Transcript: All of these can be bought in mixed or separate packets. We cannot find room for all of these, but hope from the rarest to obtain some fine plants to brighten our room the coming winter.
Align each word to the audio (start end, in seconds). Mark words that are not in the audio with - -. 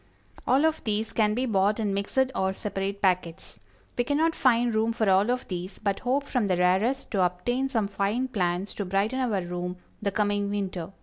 All 0.47 0.65
of 0.65 0.83
these 0.83 1.13
can 1.13 1.35
be 1.35 1.45
bought 1.45 1.79
in 1.79 1.93
mixed 1.93 2.31
or 2.33 2.53
separate 2.53 3.03
packets. 3.03 3.59
We 3.95 4.03
cannot 4.03 4.33
find 4.33 4.73
room 4.73 4.93
for 4.93 5.07
all 5.07 5.29
of 5.29 5.47
these, 5.47 5.77
but 5.77 5.99
hope 5.99 6.23
from 6.23 6.47
the 6.47 6.57
rarest 6.57 7.11
to 7.11 7.23
obtain 7.23 7.69
some 7.69 7.87
fine 7.87 8.27
plants 8.27 8.73
to 8.73 8.85
brighten 8.85 9.19
our 9.19 9.43
room 9.43 9.77
the 10.01 10.09
coming 10.09 10.49
winter. 10.49 10.91